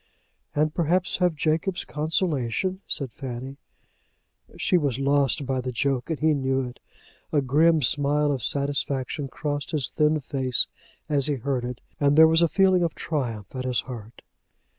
[0.55, 3.57] "And perhaps have Jacob's consolation," said Fanny.
[4.57, 6.79] She was lost by the joke and he knew it.
[7.31, 10.65] A grim smile of satisfaction crossed his thin face
[11.07, 14.23] as he heard it, and there was a feeling of triumph at his heart.